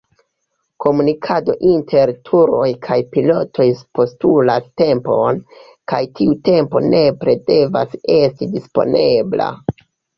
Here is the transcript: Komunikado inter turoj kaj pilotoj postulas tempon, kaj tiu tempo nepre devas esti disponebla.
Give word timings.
Komunikado 0.85 1.55
inter 1.71 2.13
turoj 2.29 2.71
kaj 2.87 2.97
pilotoj 3.13 3.69
postulas 4.01 4.69
tempon, 4.85 5.41
kaj 5.95 6.03
tiu 6.19 6.37
tempo 6.53 6.85
nepre 6.91 7.41
devas 7.55 7.99
esti 8.21 8.53
disponebla. 8.59 9.57